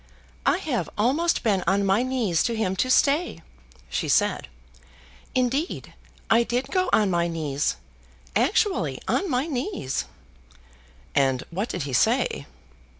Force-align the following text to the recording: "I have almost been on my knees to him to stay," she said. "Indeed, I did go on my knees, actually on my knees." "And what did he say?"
"I 0.47 0.57
have 0.57 0.89
almost 0.97 1.43
been 1.43 1.63
on 1.67 1.85
my 1.85 2.01
knees 2.01 2.41
to 2.45 2.55
him 2.55 2.75
to 2.77 2.89
stay," 2.89 3.43
she 3.87 4.09
said. 4.09 4.47
"Indeed, 5.35 5.93
I 6.27 6.41
did 6.41 6.71
go 6.71 6.89
on 6.91 7.11
my 7.11 7.27
knees, 7.27 7.75
actually 8.35 8.99
on 9.07 9.29
my 9.29 9.45
knees." 9.45 10.05
"And 11.13 11.43
what 11.51 11.69
did 11.69 11.83
he 11.83 11.93
say?" 11.93 12.47